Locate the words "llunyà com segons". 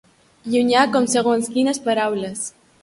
0.53-1.53